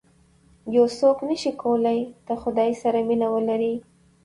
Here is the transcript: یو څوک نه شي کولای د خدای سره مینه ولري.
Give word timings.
یو 0.75 0.85
څوک 0.97 1.17
نه 1.29 1.35
شي 1.41 1.51
کولای 1.61 1.99
د 2.27 2.29
خدای 2.41 2.71
سره 2.81 2.99
مینه 3.07 3.27
ولري. 3.33 3.73